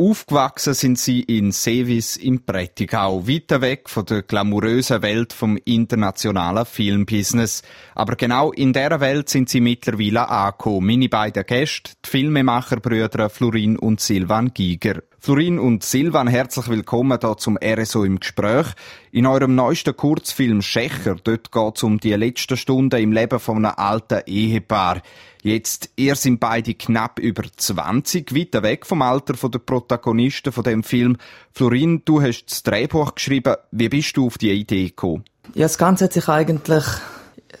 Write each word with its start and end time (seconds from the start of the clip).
Aufgewachsen 0.00 0.74
sind 0.74 0.96
sie 0.96 1.22
in 1.22 1.50
Sevis 1.50 2.16
im 2.16 2.44
Prättigau, 2.44 3.26
weiter 3.26 3.60
weg 3.60 3.90
von 3.90 4.06
der 4.06 4.22
glamourösen 4.22 5.02
Welt 5.02 5.32
vom 5.32 5.56
internationalen 5.64 6.64
Filmbusiness. 6.66 7.64
Aber 7.96 8.14
genau 8.14 8.52
in 8.52 8.72
dieser 8.72 9.00
Welt 9.00 9.28
sind 9.28 9.48
sie 9.48 9.60
mittlerweile 9.60 10.28
angekommen. 10.28 10.86
Meine 10.86 11.08
beiden 11.08 11.44
Gäste, 11.44 11.94
die 12.04 12.10
Filmemacherbrüder 12.10 13.28
Florin 13.28 13.76
und 13.76 13.98
Silvan 13.98 14.54
Giger. 14.54 15.02
Florin 15.20 15.58
und 15.58 15.82
Silvan, 15.82 16.28
herzlich 16.28 16.68
willkommen 16.68 17.18
hier 17.20 17.36
zum 17.36 17.58
RSO 17.62 18.04
im 18.04 18.20
Gespräch. 18.20 18.68
In 19.10 19.26
eurem 19.26 19.56
neuesten 19.56 19.96
Kurzfilm 19.96 20.62
Schächer, 20.62 21.16
dort 21.16 21.50
geht 21.50 21.76
es 21.76 21.82
um 21.82 21.98
die 21.98 22.12
letzten 22.12 22.56
Stunden 22.56 23.00
im 23.00 23.10
Leben 23.10 23.40
von 23.40 23.56
einem 23.56 23.74
alten 23.76 24.22
Ehepaar. 24.26 25.02
Jetzt, 25.42 25.90
ihr 25.96 26.14
sind 26.14 26.38
beide 26.38 26.72
knapp 26.74 27.18
über 27.18 27.42
20, 27.54 28.32
weiter 28.32 28.62
weg 28.62 28.86
vom 28.86 29.02
Alter 29.02 29.48
der 29.48 29.58
Protagonisten 29.58 30.52
von 30.52 30.62
dem 30.62 30.84
Film. 30.84 31.16
Florin, 31.50 32.02
du 32.04 32.22
hast 32.22 32.46
das 32.46 32.62
Drehbuch 32.62 33.16
geschrieben. 33.16 33.56
Wie 33.72 33.88
bist 33.88 34.16
du 34.16 34.26
auf 34.26 34.38
die 34.38 34.52
Idee 34.52 34.86
gekommen? 34.86 35.24
Ja, 35.54 35.62
das 35.62 35.78
Ganze 35.78 36.04
hat 36.04 36.12
sich 36.12 36.28
eigentlich, 36.28 36.84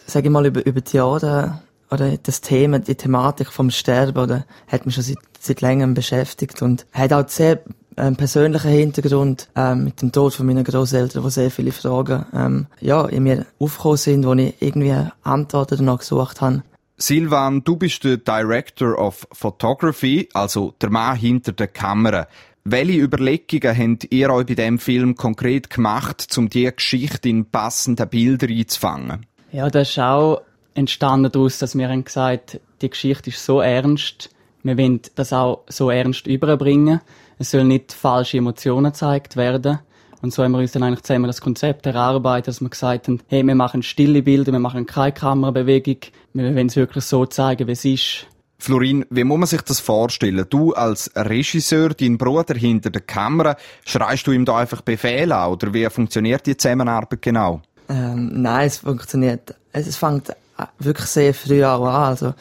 sage 0.06 0.28
ich 0.28 0.32
mal, 0.32 0.46
über, 0.46 0.64
über 0.64 0.80
die 0.80 0.96
Jahre 0.96 1.60
oder 1.90 2.16
das 2.18 2.40
Thema, 2.40 2.78
die 2.78 2.94
Thematik 2.94 3.50
vom 3.50 3.70
Sterben, 3.70 4.18
oder 4.18 4.46
hat 4.66 4.86
mich 4.86 4.94
schon 4.94 5.04
seit, 5.04 5.18
seit 5.40 5.60
längerem 5.60 5.94
beschäftigt 5.94 6.62
und 6.62 6.86
hat 6.92 7.12
auch 7.12 7.28
sehr 7.28 7.60
ähm, 7.96 8.16
persönlichen 8.16 8.70
Hintergrund 8.70 9.48
ähm, 9.56 9.84
mit 9.84 10.00
dem 10.02 10.12
Tod 10.12 10.34
von 10.34 10.46
meinen 10.46 10.64
Großeltern, 10.64 11.24
wo 11.24 11.28
sehr 11.28 11.50
viele 11.50 11.72
Fragen 11.72 12.26
ähm, 12.32 12.66
ja 12.80 13.04
in 13.06 13.24
mir 13.24 13.46
aufgekommen 13.58 13.96
sind, 13.96 14.26
wo 14.26 14.34
ich 14.34 14.54
irgendwie 14.60 14.94
Antworten 15.22 15.78
danach 15.78 15.98
gesucht 15.98 16.40
habe. 16.40 16.62
Silvan, 16.96 17.62
du 17.62 17.76
bist 17.76 18.04
der 18.04 18.16
Director 18.16 18.98
of 18.98 19.26
Photography, 19.32 20.28
also 20.32 20.74
der 20.80 20.90
Mann 20.90 21.16
hinter 21.16 21.52
der 21.52 21.68
Kamera. 21.68 22.26
Welche 22.64 23.00
Überlegungen 23.00 23.78
habt 23.78 24.12
ihr 24.12 24.30
euch 24.30 24.46
bei 24.46 24.54
dem 24.54 24.78
Film 24.78 25.14
konkret 25.14 25.70
gemacht, 25.70 26.26
um 26.36 26.48
diese 26.48 26.72
Geschichte 26.72 27.28
in 27.28 27.46
passenden 27.46 28.08
Bilder 28.08 28.48
einzufangen? 28.48 29.26
Ja, 29.52 29.70
das 29.70 29.90
ist 29.90 29.98
auch 29.98 30.42
entstanden 30.74 31.32
daraus, 31.32 31.58
dass 31.58 31.76
wir 31.76 31.88
haben 31.88 32.04
gesagt, 32.04 32.60
die 32.82 32.90
Geschichte 32.90 33.30
ist 33.30 33.44
so 33.44 33.60
ernst, 33.60 34.30
wir 34.68 34.78
wollen 34.78 35.00
das 35.14 35.32
auch 35.32 35.64
so 35.68 35.90
ernst 35.90 36.26
überbringen. 36.26 37.00
Es 37.38 37.50
soll 37.50 37.64
nicht 37.64 37.92
falsche 37.92 38.38
Emotionen 38.38 38.92
gezeigt 38.92 39.36
werden. 39.36 39.78
Und 40.20 40.32
so 40.32 40.42
haben 40.42 40.52
wir 40.52 40.58
uns 40.58 40.72
dann 40.72 40.82
eigentlich 40.82 41.02
zusammen 41.02 41.26
das 41.26 41.40
Konzept 41.40 41.86
erarbeitet, 41.86 42.48
dass 42.48 42.60
wir 42.60 42.68
gesagt 42.68 43.08
haben, 43.08 43.20
hey, 43.28 43.42
wir 43.44 43.54
machen 43.54 43.82
stille 43.82 44.22
Bilder, 44.22 44.52
wir 44.52 44.58
machen 44.58 44.84
keine 44.84 45.12
Kamerabewegung, 45.12 45.98
wir 46.34 46.54
wollen 46.54 46.66
es 46.66 46.76
wirklich 46.76 47.04
so 47.04 47.24
zeigen, 47.26 47.68
wie 47.68 47.72
es 47.72 47.84
ist. 47.84 48.26
Florin, 48.58 49.06
wie 49.10 49.22
muss 49.22 49.38
man 49.38 49.46
sich 49.46 49.62
das 49.62 49.78
vorstellen? 49.78 50.44
Du 50.50 50.72
als 50.72 51.12
Regisseur, 51.14 51.90
dein 51.90 52.18
Bruder 52.18 52.54
hinter 52.54 52.90
der 52.90 53.02
Kamera, 53.02 53.56
schreist 53.84 54.26
du 54.26 54.32
ihm 54.32 54.44
da 54.44 54.56
einfach 54.56 54.80
Befehle 54.80 55.36
an 55.36 55.52
oder 55.52 55.72
wie 55.72 55.88
funktioniert 55.88 56.44
die 56.46 56.56
Zusammenarbeit 56.56 57.22
genau? 57.22 57.62
Ähm, 57.88 58.42
nein, 58.42 58.66
es 58.66 58.78
funktioniert. 58.78 59.54
Es 59.72 59.96
fängt 59.96 60.32
wirklich 60.80 61.06
sehr 61.06 61.32
früh 61.34 61.64
auch 61.64 61.86
an. 61.86 62.02
Also, 62.02 62.34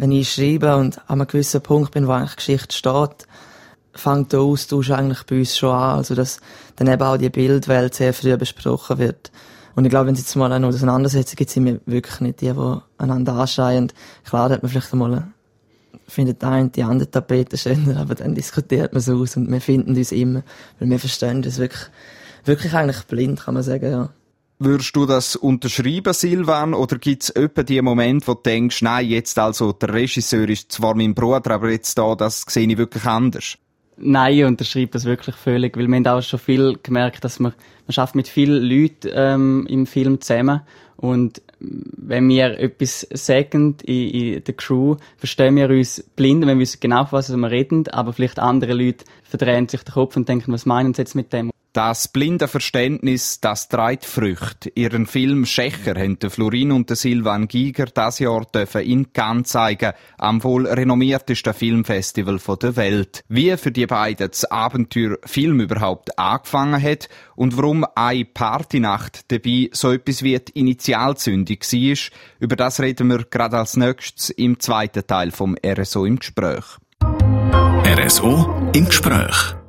wenn 0.00 0.12
ich 0.12 0.32
schreibe 0.32 0.76
und 0.76 0.98
an 1.10 1.20
einem 1.20 1.26
gewissen 1.26 1.60
Punkt 1.60 1.90
bin, 1.90 2.06
wo 2.06 2.12
eigentlich 2.12 2.36
Geschichte 2.36 2.74
steht, 2.74 3.26
fängt 3.92 4.32
der 4.32 4.40
Austausch 4.40 4.90
eigentlich 4.92 5.24
bei 5.24 5.40
uns 5.40 5.58
schon 5.58 5.74
an. 5.74 5.98
Also, 5.98 6.14
dass 6.14 6.40
dann 6.76 6.88
eben 6.88 7.02
auch 7.02 7.18
die 7.18 7.28
Bildwelt 7.28 7.94
sehr 7.94 8.14
früh 8.14 8.34
besprochen 8.38 8.96
wird. 8.96 9.30
Und 9.74 9.84
ich 9.84 9.90
glaube, 9.90 10.06
wenn 10.06 10.14
sie 10.14 10.22
jetzt 10.22 10.34
mal 10.36 10.50
eine 10.50 10.66
Auseinandersetzung 10.66 11.36
gibt, 11.36 11.50
sind 11.50 11.66
wir 11.66 11.80
wirklich 11.84 12.18
nicht 12.20 12.40
die, 12.40 12.50
die 12.50 12.76
einander 12.96 13.34
anschreien. 13.34 13.92
Klar, 14.24 14.48
da 14.48 14.54
hat 14.54 14.62
man 14.62 14.72
vielleicht 14.72 14.90
einmal 14.90 15.26
findet 16.08 16.42
eine 16.42 16.70
die 16.70 16.82
andere 16.82 17.10
Tapete 17.10 17.58
schöner, 17.58 18.00
aber 18.00 18.14
dann 18.14 18.34
diskutiert 18.34 18.92
man 18.92 19.00
es 19.00 19.08
aus 19.08 19.36
und 19.36 19.52
wir 19.52 19.60
finden 19.60 19.94
uns 19.94 20.12
immer, 20.12 20.42
weil 20.78 20.90
wir 20.90 20.98
verstehen 20.98 21.42
das 21.42 21.58
wirklich, 21.58 21.82
wirklich 22.46 22.72
eigentlich 22.74 23.04
blind, 23.04 23.40
kann 23.40 23.54
man 23.54 23.62
sagen, 23.62 23.92
ja. 23.92 24.08
Würdest 24.62 24.94
du 24.94 25.06
das 25.06 25.36
unterschreiben, 25.36 26.12
Silvan, 26.12 26.74
oder 26.74 26.98
gibt 26.98 27.22
es 27.22 27.30
etwa 27.30 27.62
die 27.62 27.80
Momente, 27.80 28.26
wo 28.26 28.34
du 28.34 28.42
denkst, 28.42 28.82
nein, 28.82 29.06
jetzt 29.06 29.38
also, 29.38 29.72
der 29.72 29.94
Regisseur 29.94 30.46
ist 30.50 30.70
zwar 30.70 30.94
mein 30.94 31.14
Bruder, 31.14 31.52
aber 31.52 31.70
jetzt 31.70 31.96
da, 31.96 32.14
das 32.14 32.42
sehe 32.46 32.68
ich 32.68 32.76
wirklich 32.76 33.06
anders? 33.06 33.56
Nein, 33.96 34.34
ich 34.34 34.44
unterschreibe 34.44 34.92
das 34.92 35.06
wirklich 35.06 35.34
völlig, 35.36 35.78
weil 35.78 35.88
wir 35.88 35.96
haben 35.96 36.06
auch 36.06 36.22
schon 36.22 36.38
viel 36.38 36.78
gemerkt, 36.82 37.24
dass 37.24 37.40
man, 37.40 37.54
man 37.86 37.92
schafft 37.94 38.14
mit 38.14 38.28
vielen 38.28 38.62
Leuten 38.62 39.10
ähm, 39.14 39.66
im 39.66 39.86
Film 39.86 40.20
zusammen 40.20 40.60
und 40.98 41.40
wenn 41.58 42.28
wir 42.28 42.58
etwas 42.58 43.06
sagen 43.14 43.76
in, 43.84 44.10
in 44.10 44.44
der 44.44 44.54
Crew, 44.54 44.96
verstehen 45.16 45.56
wir 45.56 45.70
uns 45.70 46.04
blind, 46.16 46.42
wenn 46.42 46.58
wir 46.58 46.62
wissen 46.62 46.80
genau, 46.80 47.06
was 47.10 47.34
wir 47.34 47.50
reden, 47.50 47.88
aber 47.88 48.12
vielleicht 48.12 48.38
andere 48.38 48.74
Leute 48.74 49.06
verdrehen 49.22 49.68
sich 49.68 49.82
den 49.84 49.94
Kopf 49.94 50.16
und 50.16 50.28
denken, 50.28 50.52
was 50.52 50.66
meinen 50.66 50.92
sie 50.92 51.00
jetzt 51.00 51.14
mit 51.14 51.32
dem? 51.32 51.50
Das 51.72 52.08
blinde 52.08 52.48
Verständnis, 52.48 53.40
das 53.40 53.68
treibt 53.68 54.04
Früchte. 54.04 54.72
Ihren 54.74 55.06
Film 55.06 55.46
Schächer 55.46 55.94
haben 55.94 56.18
Florin 56.28 56.72
und 56.72 56.90
Silvan 56.96 57.46
Giger 57.46 57.86
das 57.86 58.18
Jahr 58.18 58.44
dürfen 58.44 58.80
in 58.80 59.12
Cannes 59.12 59.50
zeigen, 59.50 59.92
am 60.18 60.42
wohl 60.42 60.66
renommiertesten 60.66 61.54
Filmfestival 61.54 62.40
der 62.60 62.74
Welt. 62.74 63.22
Wie 63.28 63.56
für 63.56 63.70
die 63.70 63.86
beiden 63.86 64.28
das 64.28 64.44
Abenteuer 64.46 65.18
Film 65.24 65.60
überhaupt 65.60 66.18
angefangen 66.18 66.82
hat 66.82 67.08
und 67.36 67.56
warum 67.56 67.86
eine 67.94 68.24
Partynacht 68.24 69.30
dabei 69.30 69.70
so 69.72 69.92
etwas 69.92 70.24
wie 70.24 70.40
die 70.40 70.58
Initialzündung 70.58 71.58
war, 71.60 71.98
über 72.40 72.56
das 72.56 72.80
reden 72.80 73.08
wir 73.08 73.24
gerade 73.30 73.58
als 73.58 73.76
nächstes 73.76 74.30
im 74.30 74.58
zweiten 74.58 75.06
Teil 75.06 75.30
vom 75.30 75.56
RSO 75.64 76.04
im 76.04 76.18
Gespräch. 76.18 76.64
RSO 77.84 78.70
im 78.74 78.86
Gespräch. 78.86 79.59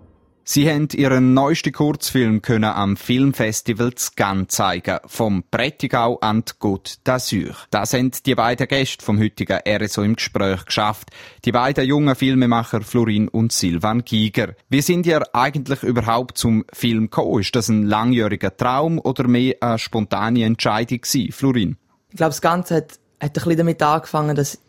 Sie 0.44 0.68
haben 0.68 0.88
ihren 0.94 1.36
neuesten 1.36 1.72
Kurzfilm 1.72 2.42
können 2.42 2.64
am 2.64 2.98
Filmfestival 2.98 3.94
Cannes 4.16 4.48
zeigen, 4.48 4.98
vom 5.06 5.44
Prättigau 5.50 6.18
an 6.20 6.44
die 6.44 6.54
Côte 6.54 6.98
d'Azur. 7.06 7.54
Das 7.70 7.94
haben 7.94 8.12
die 8.26 8.34
beiden 8.34 8.68
Gäste 8.68 9.06
vom 9.06 9.20
heutigen 9.20 9.60
RSO 9.68 10.02
im 10.02 10.16
Gespräch 10.16 10.66
geschafft. 10.66 11.12
Die 11.46 11.52
beiden 11.52 11.86
jungen 11.86 12.16
Filmemacher 12.16 12.82
Florin 12.82 13.28
und 13.28 13.52
Silvan 13.52 14.04
Giger. 14.04 14.56
Wie 14.68 14.82
sind 14.82 15.06
ihr 15.06 15.24
eigentlich 15.36 15.84
überhaupt 15.84 16.40
zum 16.40 16.66
Film 16.74 17.12
gekommen? 17.12 17.40
Ist 17.40 17.56
das 17.56 17.70
ein 17.70 17.84
langjähriger 17.84 18.56
Traum 18.58 19.00
oder 19.00 19.28
mehr 19.28 19.56
eine 19.62 19.78
spontane 19.78 20.44
Entscheidung 20.44 21.02
gewesen, 21.02 21.32
Florin? 21.32 21.78
Ich 22.10 22.18
glaube, 22.18 22.32
das 22.32 22.42
Ganze 22.42 22.78
hat, 22.78 23.00
hat 23.20 23.30
ein 23.30 23.34
bisschen 23.34 23.58
damit 23.58 23.82
angefangen, 23.84 24.36
dass, 24.36 24.60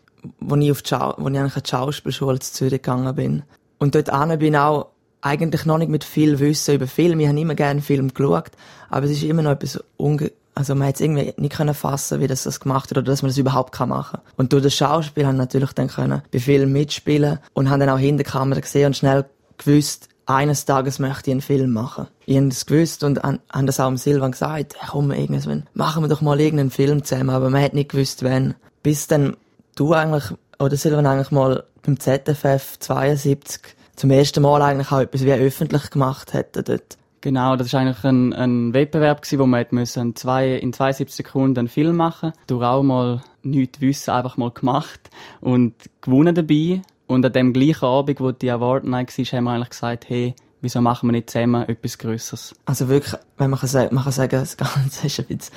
als 0.47 0.63
ich 0.63 0.71
auf 0.71 0.81
die, 0.83 0.89
Schau 0.89 1.15
wo 1.17 1.27
ich 1.29 1.39
an 1.39 1.51
die 1.55 1.69
Schauspielschule 1.69 2.39
zu 2.39 2.53
Zürich 2.53 2.81
gegangen 2.81 3.15
bin. 3.15 3.43
Und 3.79 3.95
dort 3.95 4.11
bin 4.39 4.55
auch 4.55 4.92
eigentlich 5.23 5.65
noch 5.65 5.77
nicht 5.77 5.89
mit 5.89 6.03
viel 6.03 6.39
Wissen 6.39 6.75
über 6.75 6.87
Film. 6.87 7.19
Ich 7.19 7.27
habe 7.27 7.39
immer 7.39 7.55
gerne 7.55 7.81
Film 7.81 8.13
geschaut, 8.13 8.51
aber 8.89 9.05
es 9.05 9.13
ist 9.13 9.23
immer 9.23 9.41
noch 9.41 9.51
etwas 9.51 9.83
unge 9.97 10.31
also 10.55 10.75
man 10.75 10.87
hat 10.87 10.95
es 10.95 11.01
irgendwie 11.01 11.33
nicht 11.37 11.55
können 11.55 11.73
fassen, 11.73 12.19
wie 12.19 12.27
das 12.27 12.43
das 12.43 12.59
gemacht 12.59 12.91
hat 12.91 12.97
oder 12.99 13.11
dass 13.11 13.23
man 13.23 13.29
das 13.29 13.39
überhaupt 13.39 13.73
kann 13.73 13.89
machen. 13.89 14.19
Und 14.37 14.53
durch 14.53 14.61
das 14.61 14.75
Schauspiel 14.75 15.25
haben 15.25 15.35
natürlich 15.35 15.73
dann 15.73 15.87
können 15.87 16.21
bei 16.31 16.37
Filmen 16.37 16.71
mitspielen 16.71 17.39
und 17.53 17.71
haben 17.71 17.79
dann 17.79 17.89
auch 17.89 17.97
hinter 17.97 18.23
der 18.23 18.31
Kamera 18.31 18.59
gesehen 18.59 18.85
und 18.85 18.97
schnell 18.97 19.25
gewusst, 19.57 20.09
eines 20.25 20.65
Tages 20.65 20.99
möchte 20.99 21.31
ich 21.31 21.33
einen 21.33 21.41
Film 21.41 21.71
machen. 21.71 22.07
Ich 22.27 22.37
habe 22.37 22.47
das 22.49 22.65
gewusst 22.65 23.03
und 23.03 23.21
haben 23.23 23.65
das 23.65 23.79
auch 23.79 23.87
dem 23.87 23.97
Silvan 23.97 24.31
gesagt, 24.31 24.75
hey, 24.77 24.89
komm, 24.91 25.11
irgendwann, 25.11 25.63
machen 25.73 26.03
wir 26.03 26.07
doch 26.07 26.21
mal 26.21 26.39
irgendeinen 26.39 26.69
Film 26.69 27.03
zusammen, 27.03 27.31
aber 27.31 27.49
man 27.49 27.61
hat 27.61 27.73
nicht 27.73 27.89
gewusst, 27.89 28.23
wann. 28.23 28.53
Bis 28.83 29.07
dann 29.07 29.35
du 29.75 29.93
eigentlich, 29.93 30.25
oder 30.59 30.77
Silvan 30.77 31.07
eigentlich 31.07 31.31
mal 31.31 31.63
beim 31.81 31.99
ZFF 31.99 32.77
72 32.79 33.75
zum 33.95 34.11
ersten 34.11 34.41
Mal 34.41 34.61
eigentlich 34.61 34.91
auch 34.91 34.99
etwas 34.99 35.23
wie 35.23 35.33
öffentlich 35.33 35.89
gemacht 35.89 36.33
hätten 36.33 36.63
dort. 36.63 36.97
Genau, 37.21 37.55
das 37.55 37.71
war 37.71 37.79
eigentlich 37.79 38.03
ein, 38.03 38.33
ein 38.33 38.73
Wettbewerb, 38.73 39.21
gewesen, 39.21 39.39
wo 39.39 39.45
man 39.45 39.65
müssen 39.71 40.13
zwei, 40.15 40.55
in 40.55 40.73
72 40.73 41.15
Sekunden 41.15 41.57
einen 41.57 41.67
Film 41.69 41.95
machen 41.95 42.33
Du 42.47 42.61
auch 42.61 42.83
mal 42.83 43.21
nichts 43.43 43.79
wissen, 43.79 44.11
einfach 44.11 44.35
mal 44.35 44.51
gemacht 44.51 45.09
und 45.39 45.73
gewonnen 46.01 46.35
dabei. 46.35 46.81
Und 47.07 47.25
an 47.25 47.31
dem 47.31 47.53
gleichen 47.53 47.85
Abend, 47.85 48.19
wo 48.19 48.31
die 48.31 48.51
Award 48.51 48.83
Night 48.83 49.17
war, 49.17 49.25
haben 49.25 49.43
wir 49.45 49.51
eigentlich 49.51 49.69
gesagt, 49.69 50.09
hey, 50.09 50.35
wieso 50.59 50.81
machen 50.81 51.07
wir 51.07 51.13
nicht 51.13 51.29
zusammen 51.29 51.67
etwas 51.67 51.97
Größeres? 51.97 52.55
Also 52.65 52.89
wirklich, 52.89 53.15
wenn 53.37 53.51
man 53.51 53.59
kann 53.59 53.69
sagen, 53.69 53.95
man 53.95 54.03
kann 54.03 54.13
sagen, 54.13 54.39
das 54.39 54.57
Ganze 54.57 55.07
ist 55.07 55.19
ein 55.19 55.25
bisschen 55.25 55.53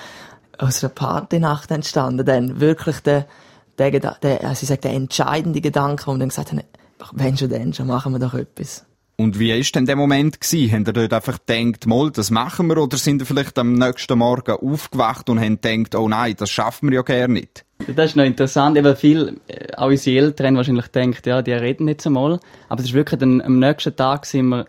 aus 0.58 0.84
einer 0.84 0.92
Partynacht 0.94 1.70
entstanden, 1.70 2.24
dann 2.24 2.60
wirklich 2.60 3.00
der, 3.00 3.26
der, 3.78 3.90
der, 3.90 4.44
also 4.44 4.62
ich 4.62 4.68
sage, 4.68 4.82
der 4.82 4.92
entscheidende 4.92 5.60
Gedanke, 5.60 6.06
wo 6.06 6.12
wir 6.12 6.18
dann 6.18 6.28
gesagt 6.28 6.52
wenn 7.12 7.36
schon 7.36 7.50
dann, 7.50 7.72
schon 7.72 7.86
machen 7.86 8.12
wir 8.12 8.18
doch 8.18 8.34
etwas. 8.34 8.86
Und 9.18 9.38
wie 9.38 9.50
war 9.50 9.62
denn 9.74 9.86
der 9.86 9.96
Moment 9.96 10.40
gewesen? 10.42 10.72
Haben 10.72 10.84
ihr 10.86 10.92
dort 10.92 11.12
einfach 11.14 11.38
gedacht, 11.46 11.86
mal, 11.86 12.10
das 12.10 12.30
machen 12.30 12.66
wir, 12.66 12.76
oder 12.76 12.98
sind 12.98 13.22
ihr 13.22 13.26
vielleicht 13.26 13.58
am 13.58 13.72
nächsten 13.72 14.18
Morgen 14.18 14.52
aufgewacht 14.52 15.30
und 15.30 15.40
haben 15.40 15.58
gedacht, 15.58 15.94
oh 15.94 16.06
nein, 16.06 16.34
das 16.36 16.50
schaffen 16.50 16.90
wir 16.90 16.96
ja 16.96 17.02
gar 17.02 17.26
nicht? 17.26 17.64
Das 17.94 18.10
ist 18.10 18.16
noch 18.16 18.24
interessant, 18.24 18.82
weil 18.82 18.94
viel, 18.94 19.40
äh, 19.48 19.74
auch 19.74 19.88
unsere 19.88 20.18
Eltern 20.18 20.56
wahrscheinlich 20.56 20.88
denken, 20.88 21.26
ja, 21.26 21.40
die 21.40 21.52
reden 21.52 21.86
nicht 21.86 22.02
so 22.02 22.10
mal. 22.10 22.40
Aber 22.68 22.80
es 22.80 22.88
ist 22.88 22.94
wirklich 22.94 23.18
dann, 23.18 23.40
am 23.40 23.58
nächsten 23.58 23.96
Tag 23.96 24.26
sind 24.26 24.48
wir 24.48 24.66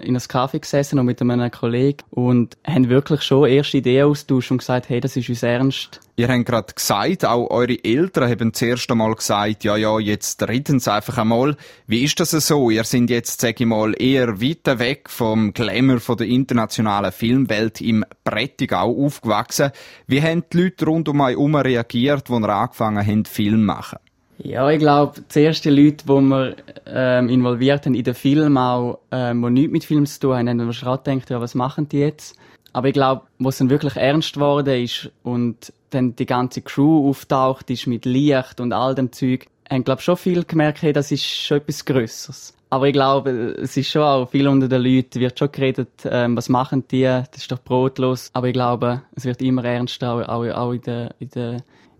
in 0.00 0.16
einem 0.16 0.28
Kaffee 0.28 0.60
gesessen 0.60 0.98
und 0.98 1.06
mit 1.06 1.20
einem 1.20 1.50
Kollegen 1.50 2.04
und 2.10 2.56
haben 2.66 2.88
wirklich 2.88 3.22
schon 3.22 3.48
erste 3.48 3.78
Ideen 3.78 4.06
austauscht 4.06 4.50
und 4.50 4.58
gesagt, 4.58 4.88
hey, 4.88 5.00
das 5.00 5.16
ist 5.16 5.28
uns 5.28 5.42
ernst. 5.42 6.00
Ihr 6.16 6.28
habt 6.28 6.46
gerade 6.46 6.74
gesagt, 6.74 7.24
auch 7.24 7.48
eure 7.50 7.84
Eltern 7.84 8.28
haben 8.28 8.52
zuerst 8.52 8.90
einmal 8.90 9.14
gesagt, 9.14 9.62
ja, 9.62 9.76
ja, 9.76 9.98
jetzt 10.00 10.42
reden 10.48 10.80
sie 10.80 10.92
einfach 10.92 11.18
einmal. 11.18 11.56
Wie 11.86 12.02
ist 12.02 12.18
das 12.18 12.30
so? 12.30 12.70
Ihr 12.70 12.82
seid 12.82 13.08
jetzt, 13.08 13.40
sag 13.40 13.60
ich 13.60 13.66
mal, 13.66 13.94
eher 13.96 14.40
weiter 14.40 14.80
weg 14.80 15.10
vom 15.10 15.52
Glamour 15.52 16.00
von 16.00 16.16
der 16.16 16.26
internationalen 16.26 17.12
Filmwelt 17.12 17.80
im 17.80 18.04
Prättigau 18.24 19.04
aufgewachsen. 19.04 19.70
Wie 20.08 20.20
haben 20.20 20.42
die 20.52 20.62
Leute 20.62 20.86
rund 20.86 21.08
um 21.08 21.20
euch 21.20 21.36
herum 21.36 21.54
reagiert, 21.54 22.30
als 22.30 22.42
ihr 22.42 22.48
angefangen 22.48 23.06
habt, 23.06 23.28
Film 23.28 23.60
zu 23.60 23.64
machen? 23.66 23.98
Ja, 24.40 24.70
ich 24.70 24.78
glaube, 24.78 25.20
die 25.34 25.44
ersten 25.44 25.74
Leute, 25.74 26.04
die 26.04 26.08
wir 26.08 26.56
ähm, 26.86 27.28
involviert 27.28 27.86
haben 27.86 27.94
in 27.94 28.04
den 28.04 28.14
Film, 28.14 28.56
auch, 28.56 29.00
ähm, 29.10 29.42
die 29.42 29.50
nichts 29.50 29.72
mit 29.72 29.84
Film 29.84 30.06
zu 30.06 30.20
tun 30.20 30.36
haben, 30.36 30.48
haben 30.48 30.66
wir 30.66 30.72
schon 30.72 30.96
gedacht, 31.02 31.30
ja, 31.30 31.40
was 31.40 31.56
machen 31.56 31.88
die 31.88 31.98
jetzt? 31.98 32.36
Aber 32.72 32.86
ich 32.86 32.94
glaube, 32.94 33.22
wo 33.38 33.48
es 33.48 33.58
dann 33.58 33.70
wirklich 33.70 33.96
ernst 33.96 34.34
geworden 34.34 34.82
ist 34.82 35.10
und 35.24 35.72
dann 35.90 36.14
die 36.14 36.26
ganze 36.26 36.62
Crew 36.62 37.08
auftaucht 37.08 37.68
ist 37.70 37.88
mit 37.88 38.04
Licht 38.04 38.60
und 38.60 38.72
all 38.72 38.94
dem 38.94 39.10
Zeug, 39.10 39.46
haben, 39.68 39.84
glaube 39.84 40.02
schon 40.02 40.16
viel 40.16 40.44
gemerkt, 40.44 40.82
hey, 40.82 40.92
das 40.92 41.10
ist 41.10 41.24
schon 41.24 41.58
etwas 41.58 41.84
Größeres. 41.84 42.54
Aber 42.70 42.86
ich 42.86 42.92
glaube, 42.92 43.30
es 43.60 43.76
ist 43.76 43.90
schon 43.90 44.02
auch 44.02 44.30
viel 44.30 44.46
unter 44.46 44.68
den 44.68 44.82
Leuten, 44.82 45.20
wird 45.20 45.38
schon 45.38 45.50
geredet, 45.50 45.88
ähm, 46.04 46.36
was 46.36 46.48
machen 46.48 46.84
die, 46.90 47.02
das 47.02 47.28
ist 47.34 47.50
doch 47.50 47.58
brotlos. 47.58 48.30
Aber 48.34 48.46
ich 48.46 48.52
glaube, 48.52 49.02
es 49.16 49.24
wird 49.24 49.42
immer 49.42 49.64
ernster, 49.64 50.12
auch, 50.14 50.28
auch, 50.28 50.46
auch 50.54 50.72
in 50.72 50.82
den 50.82 51.08
in 51.18 51.30
der, 51.30 51.52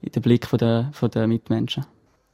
in 0.03 0.13
der 0.13 0.21
Blick 0.21 0.47
von 0.47 0.59
der, 0.59 0.91
von 0.93 1.11
der 1.11 1.27
Mitmenschen. 1.27 1.85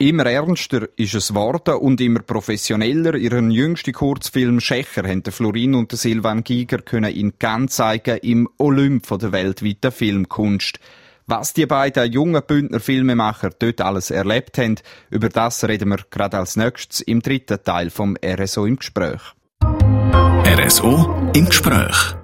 Immer 0.04 0.26
ernster 0.26 0.86
ist 0.96 1.14
es 1.14 1.28
geworden 1.28 1.76
und 1.76 1.98
immer 1.98 2.20
professioneller. 2.20 3.14
Ihren 3.14 3.50
jüngsten 3.50 3.94
Kurzfilm 3.94 4.60
Schächer 4.60 5.08
haben 5.08 5.22
Florin 5.24 5.74
und 5.74 5.92
Silvan 5.92 6.44
Giger 6.44 6.82
können 6.82 7.10
in 7.10 7.32
ganz 7.38 7.76
zeigen 7.76 8.18
im 8.18 8.46
Olymp 8.58 9.06
der 9.18 9.32
weltweiten 9.32 9.90
Filmkunst. 9.90 10.78
Was 11.26 11.54
die 11.54 11.64
beiden 11.64 12.12
jungen 12.12 12.42
Bündner 12.46 12.80
Filmemacher 12.80 13.48
dort 13.58 13.80
alles 13.80 14.10
erlebt 14.10 14.58
haben, 14.58 14.74
über 15.08 15.30
das 15.30 15.64
reden 15.64 15.88
wir 15.88 16.00
gerade 16.10 16.36
als 16.36 16.56
nächstes 16.56 17.00
im 17.00 17.22
dritten 17.22 17.64
Teil 17.64 17.88
vom 17.88 18.14
RSO 18.22 18.66
im 18.66 18.76
Gespräch. 18.76 19.22
RSO 19.62 21.30
im 21.34 21.46
Gespräch. 21.46 22.14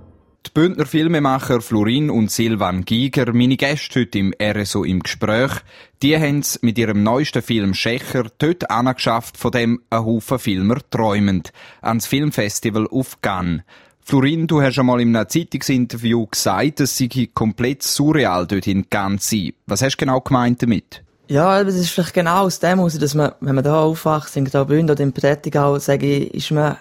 Die 0.47 0.53
Bündner 0.55 0.87
Filmemacher 0.87 1.61
Florin 1.61 2.09
und 2.09 2.31
Silvan 2.31 2.87
Giger, 2.87 3.33
meine 3.35 3.59
Gäste 3.59 4.01
heute 4.01 4.19
im 4.19 4.35
RSO 4.43 4.85
im 4.85 5.01
Gespräch, 5.01 5.53
die 6.03 6.17
haben 6.17 6.39
es 6.39 6.63
mit 6.63 6.79
ihrem 6.79 7.03
neuesten 7.03 7.43
Film 7.43 7.75
Schächer 7.75 8.25
dort 8.39 8.71
angeschafft, 8.71 9.37
von 9.37 9.53
dem 9.53 9.83
ein 9.91 10.05
Haufen 10.05 10.39
Filmer 10.39 10.79
träumen, 10.91 11.43
ans 11.83 12.07
Filmfestival 12.07 12.89
auf 12.91 13.21
Cannes. 13.21 13.63
Florin, 14.03 14.47
du 14.47 14.63
hast 14.63 14.79
einmal 14.79 15.03
in 15.03 15.15
einem 15.15 15.29
Zeitungsinterview 15.29 16.27
gesagt, 16.27 16.81
es 16.81 16.97
sei 16.97 17.29
komplett 17.35 17.83
surreal 17.83 18.47
dort 18.47 18.67
in 18.67 18.89
Cannes 18.89 19.29
sein. 19.29 19.53
Was 19.67 19.83
hast 19.83 19.97
du 19.97 20.05
genau 20.07 20.23
gemeint 20.23 20.63
damit? 20.63 21.03
Ja, 21.29 21.63
das 21.63 21.77
ist 21.77 21.91
vielleicht 21.91 22.15
genau 22.15 22.45
aus 22.45 22.59
dem 22.59 22.79
heraus, 22.79 22.99
dass 22.99 23.15
man, 23.15 23.33
wenn 23.41 23.55
man 23.55 23.63
da 23.63 23.83
aufwacht, 23.83 24.35
in 24.37 24.47
Graubünden 24.47 24.91
oder 24.91 25.05
in 25.05 25.13
Prättigau, 25.13 25.79
sage 25.79 26.07
ich, 26.07 26.35
ist 26.35 26.51
man 26.51 26.79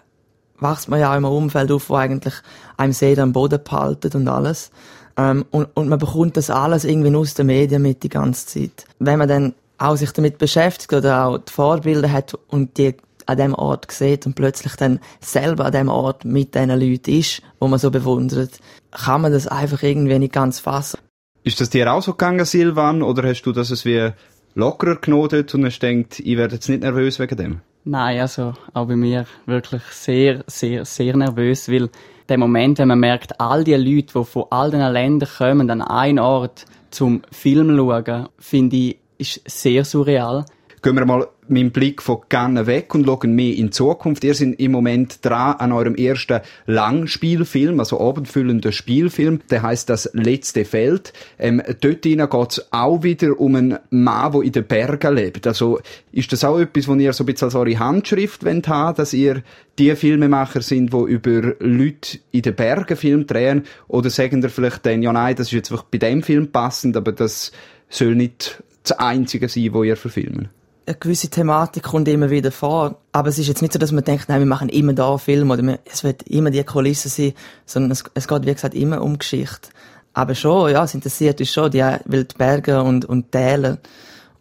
wächst 0.60 0.90
man 0.90 1.00
ja 1.00 1.12
auch 1.12 1.18
in 1.18 1.26
einem 1.26 1.34
Umfeld 1.34 1.72
auf, 1.72 1.90
wo 1.90 1.96
eigentlich 1.96 2.34
einem 2.78 2.94
sehr 2.94 3.18
am 3.20 3.34
Boden 3.34 3.60
behalten 3.64 4.16
und 4.16 4.28
alles. 4.28 4.72
Ähm, 5.18 5.46
und, 5.52 5.68
und 5.74 5.90
man 5.90 6.00
bekommt 6.00 6.38
das 6.38 6.50
alles 6.50 6.86
irgendwie 6.86 7.16
aus 7.16 7.34
den 7.34 7.48
Medien 7.48 7.82
mit 7.82 8.04
die 8.04 8.10
ganze 8.10 8.46
Zeit. 8.46 8.86
Wenn 9.00 9.20
man 9.20 9.28
dann 9.28 9.54
auch 9.78 9.96
sich 9.96 10.12
damit 10.12 10.38
beschäftigt 10.38 10.94
oder 10.94 11.26
auch 11.26 11.38
die 11.38 11.52
Vorbilder 11.52 12.12
hat 12.12 12.38
und 12.50 12.78
die 12.78 12.96
an 13.26 13.38
dem 13.38 13.54
Ort 13.54 13.92
sieht 13.92 14.26
und 14.26 14.36
plötzlich 14.36 14.76
dann 14.76 15.00
selber 15.22 15.66
an 15.66 15.72
dem 15.72 15.90
Ort 15.90 16.26
mit 16.26 16.56
diesen 16.56 16.70
Leuten 16.70 17.12
ist, 17.12 17.42
wo 17.60 17.68
man 17.68 17.80
so 17.80 17.92
bewundert, 17.92 18.60
kann 18.92 19.22
man 19.22 19.32
das 19.32 19.48
einfach 19.48 19.84
irgendwie 19.84 20.18
nicht 20.20 20.34
ganz 20.34 20.60
fassen. 20.60 21.00
Ist 21.44 21.62
das 21.62 21.70
dir 21.70 21.92
auch 21.92 22.02
so 22.02 22.12
gegangen, 22.12 22.46
Silvan, 22.46 23.02
oder 23.02 23.28
hast 23.28 23.44
du 23.44 23.52
das 23.52 23.86
wie 23.86 24.12
lockerer 24.56 24.96
genotet 24.96 25.54
und 25.54 25.66
hast 25.66 25.80
gedacht, 25.80 26.20
ich 26.20 26.38
werde 26.38 26.56
jetzt 26.56 26.70
nicht 26.70 26.82
nervös 26.82 27.20
wegen 27.20 27.38
dem? 27.38 27.62
Nein, 27.92 28.20
also 28.20 28.54
auch 28.76 28.86
bei 28.86 28.96
mir 28.96 29.26
wirklich 29.48 29.82
sehr, 29.82 30.44
sehr, 30.46 30.86
sehr 30.86 31.18
nervös, 31.18 31.68
weil 31.70 31.90
der 32.30 32.38
Moment, 32.38 32.78
wenn 32.78 32.90
man 32.90 33.00
merkt, 33.00 33.40
all 33.42 33.64
die 33.64 33.74
Leute, 33.74 34.14
die 34.14 34.26
von 34.26 34.46
all 34.52 34.70
den 34.70 34.94
Ländern 34.94 35.28
kommen, 35.28 35.72
an 35.72 35.82
einen 35.82 36.20
Ort 36.20 36.66
zum 36.92 37.24
Film 37.32 37.76
schauen, 37.76 38.30
finde 38.38 38.76
ich, 38.76 38.98
ist 39.18 39.42
sehr 39.50 39.84
surreal. 39.84 40.46
Gehen 40.82 40.96
wir 40.96 41.06
mal 41.06 41.28
meinen 41.50 41.72
Blick 41.72 42.02
von 42.02 42.20
Cannes 42.30 42.68
weg 42.68 42.94
und 42.96 43.06
schauen 43.06 43.36
mehr 43.36 43.54
in 43.56 43.72
Zukunft. 43.72 44.24
Ihr 44.24 44.34
seid 44.34 44.60
im 44.60 44.72
Moment 44.72 45.26
dran 45.26 45.56
an 45.56 45.72
eurem 45.72 45.96
ersten 45.96 46.40
Langspielfilm, 46.68 47.80
also 47.80 48.00
abendfüllender 48.00 48.72
Spielfilm. 48.72 49.42
Der 49.50 49.62
heißt 49.62 49.90
das 49.90 50.10
letzte 50.14 50.64
Feld. 50.64 51.12
Ähm, 51.38 51.62
dort 51.82 52.04
geht 52.04 52.22
es 52.22 52.68
auch 52.72 53.04
wieder 53.04 53.40
um 53.40 53.56
einen 53.56 53.80
Mann, 53.90 54.32
der 54.32 54.42
in 54.42 54.52
den 54.54 54.66
Bergen 54.66 55.16
lebt. 55.16 55.48
Also 55.48 55.80
ist 56.14 56.32
das 56.32 56.46
auch 56.46 56.60
etwas, 56.60 56.88
was 56.88 57.00
ihr 57.00 57.12
so 57.12 57.24
ein 57.24 57.28
bisschen 57.28 57.48
als 57.48 57.56
eure 57.56 57.80
Handschrift 57.80 58.46
wollt 58.46 58.68
haben, 58.68 58.96
dass 58.96 59.14
ihr 59.14 59.44
die 59.78 59.96
Filmemacher 59.96 60.62
sind, 60.62 60.94
die 60.94 61.12
über 61.12 61.56
Leute 61.60 62.20
in 62.32 62.42
den 62.42 62.56
Bergen 62.56 62.96
Film 62.96 63.28
drehen? 63.28 63.64
Oder 63.88 64.10
sagen 64.10 64.42
ihr 64.42 64.50
vielleicht 64.50 64.86
dann, 64.86 65.02
ja 65.02 65.12
nein, 65.12 65.36
das 65.36 65.48
ist 65.48 65.54
jetzt 65.54 65.92
bei 65.92 65.98
dem 65.98 66.24
Film 66.24 66.52
passend, 66.52 66.96
aber 66.96 67.12
das 67.12 67.52
soll 67.90 68.16
nicht 68.16 68.64
das 68.84 68.98
Einzige 68.98 69.50
sein, 69.50 69.74
wo 69.74 69.84
ihr 69.84 69.98
verfilmen? 69.98 70.50
Eine 70.90 70.98
gewisse 70.98 71.30
Thematik 71.30 71.84
kommt 71.84 72.08
immer 72.08 72.30
wieder 72.30 72.52
vor. 72.52 72.98
Aber 73.12 73.30
es 73.30 73.38
ist 73.38 73.48
jetzt 73.48 73.62
nicht 73.62 73.74
so, 73.74 73.80
dass 73.80 73.92
man 73.92 74.04
denkt, 74.04 74.28
nein, 74.28 74.40
wir 74.40 74.48
machen 74.48 74.70
immer 74.70 74.94
da 74.94 75.18
Film 75.18 75.52
oder 75.52 75.78
es 75.86 76.04
wird 76.04 76.24
immer 76.24 76.50
die 76.50 76.64
Kulisse 76.64 77.10
sein, 77.10 77.34
sondern 77.66 77.92
es, 77.92 78.04
es 78.16 78.28
geht, 78.28 78.46
wie 78.46 78.54
gesagt, 78.54 78.74
immer 78.74 79.02
um 79.02 79.18
Geschichte. 79.18 79.70
Aber 80.14 80.36
schon, 80.36 80.72
ja, 80.72 80.84
es 80.84 80.96
interessiert 80.96 81.40
uns 81.40 81.54
schon, 81.54 81.72
die 81.72 81.86
Wildberge 82.06 82.82
und, 82.82 83.06
und 83.06 83.32
Täler 83.32 83.78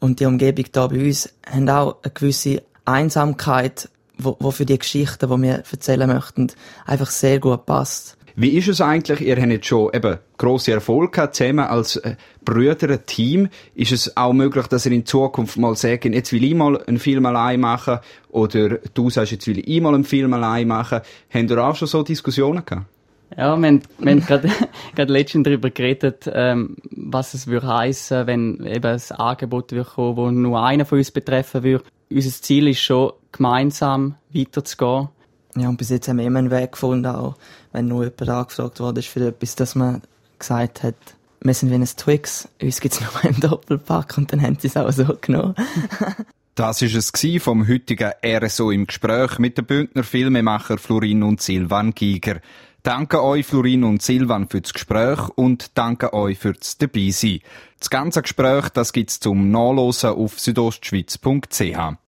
und 0.01 0.21
die 0.21 0.25
Umgebung 0.25 0.65
da 0.73 0.87
bei 0.87 1.07
uns 1.07 1.29
haben 1.47 1.69
auch 1.69 1.97
eine 2.03 2.13
gewisse 2.13 2.63
Einsamkeit, 2.87 3.91
wo, 4.17 4.37
wo 4.41 4.51
für 4.51 4.65
die 4.65 4.79
Geschichten, 4.79 5.31
die 5.31 5.43
wir 5.43 5.63
erzählen 5.71 6.09
möchten, 6.09 6.51
einfach 6.87 7.11
sehr 7.11 7.39
gut 7.41 7.67
passt. 7.67 8.17
Wie 8.41 8.51
ist 8.51 8.69
es 8.69 8.81
eigentlich? 8.81 9.21
Ihr 9.21 9.37
habt 9.37 9.51
jetzt 9.51 9.67
schon 9.67 9.93
eben 9.93 10.19
grosse 10.37 10.71
Erfolge 10.71 11.11
gehabt, 11.11 11.35
zusammen 11.35 11.67
als 11.67 11.97
äh, 11.97 12.15
Brüder, 12.45 13.05
Team. 13.05 13.49
Ist 13.75 13.91
es 13.91 14.17
auch 14.17 14.33
möglich, 14.33 14.69
dass 14.69 14.87
ihr 14.87 14.93
in 14.93 15.05
Zukunft 15.05 15.57
mal 15.57 15.75
sagt, 15.75 16.05
jetzt 16.05 16.33
will 16.33 16.45
ich 16.45 16.55
mal 16.55 16.81
einen 16.85 17.01
Film 17.01 17.27
allein 17.27 17.59
machen 17.59 17.99
oder 18.29 18.79
du 18.95 19.11
sagst, 19.11 19.33
jetzt 19.33 19.49
will 19.49 19.69
ich 19.69 19.81
mal 19.81 19.93
einen 19.93 20.05
Film 20.05 20.33
allein 20.35 20.69
machen. 20.69 21.01
Habt 21.35 21.51
ihr 21.51 21.59
auch 21.59 21.75
schon 21.75 21.89
so 21.89 22.05
Diskussionen 22.05 22.65
gehabt? 22.65 22.87
Ja, 23.37 23.57
wir 23.57 23.67
haben, 23.67 23.83
wir 23.99 24.13
haben 24.13 24.21
gerade, 24.21 24.49
gerade 24.95 25.13
letztens 25.13 25.43
darüber 25.43 25.71
geredet, 25.71 26.31
ähm, 26.33 26.77
was 26.93 27.35
es 27.35 27.49
würde 27.49 27.67
heissen, 27.67 28.29
wenn 28.29 28.65
eben 28.65 28.87
ein 28.87 29.17
Angebot 29.17 29.73
würde 29.73 29.91
kommen, 29.91 30.17
das 30.17 30.33
nur 30.33 30.63
einen 30.63 30.87
von 30.87 30.99
uns 30.99 31.11
betreffen 31.11 31.65
würde. 31.65 31.85
Unser 32.09 32.31
Ziel 32.31 32.69
ist 32.69 32.83
schon, 32.83 33.15
gemeinsam 33.33 34.15
weiterzugehen 34.33 35.09
ja, 35.61 35.69
und 35.69 35.77
bis 35.77 35.91
jetzt 35.91 36.09
haben 36.09 36.19
wir 36.19 36.27
immer 36.27 36.39
einen 36.39 36.51
Weg 36.51 36.73
gefunden, 36.73 37.07
auch 37.07 37.37
wenn 37.73 37.89
nur 37.89 38.05
jemand 38.05 38.29
angefragt 38.29 38.81
wurde 38.81 39.03
für 39.03 39.27
etwas, 39.29 39.55
dass 39.55 39.75
man 39.75 40.03
gesagt 40.39 40.83
hat, 40.83 40.95
wir 41.41 41.55
sind 41.55 41.71
wie 41.71 41.75
ein 41.75 41.85
Twix, 41.85 42.49
uns 42.61 42.81
gibt's 42.81 43.01
nur 43.01 43.25
einen 43.25 43.41
Doppelpack 43.41 44.19
und 44.19 44.33
dann 44.33 44.43
haben 44.43 44.59
sie 44.61 44.69
es 44.69 44.77
auch 44.77 44.91
so 44.93 45.05
genommen. 45.21 45.55
Das 46.55 46.83
ist 46.83 46.97
es 46.97 47.13
vom 47.41 47.69
heutigen 47.69 48.11
RSO 48.27 48.73
im 48.73 48.89
Gespräch 48.89 49.39
mit 49.39 49.57
den 49.57 49.65
Bündner 49.65 50.03
Filmemacher 50.03 50.77
Florin 50.77 51.23
und 51.23 51.41
Silvan 51.41 51.95
Giger. 51.95 52.41
Danke 52.83 53.23
euch, 53.23 53.47
Florin 53.47 53.85
und 53.85 54.03
Silvan, 54.03 54.49
für 54.49 54.61
das 54.61 54.73
Gespräch 54.73 55.21
und 55.37 55.79
danke 55.79 56.13
euch 56.15 56.39
fürs 56.39 56.77
Dabeisein. 56.79 57.43
Das 57.79 57.91
ganze 57.91 58.23
Gespräch, 58.23 58.71
das 58.71 58.93
gibt's 58.93 59.21
zum 59.21 59.53
Nachlesen 59.53 60.11
auf 60.11 60.41
südostschweiz.ch. 60.41 61.99